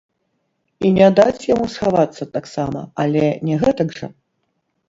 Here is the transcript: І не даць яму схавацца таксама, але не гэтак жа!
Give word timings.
І 0.87 0.89
не 0.97 1.09
даць 1.19 1.45
яму 1.49 1.67
схавацца 1.75 2.23
таксама, 2.39 2.79
але 3.05 3.23
не 3.51 3.55
гэтак 3.67 3.89
жа! 4.01 4.07